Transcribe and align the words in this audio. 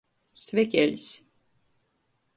Svekeļs. 0.45 1.05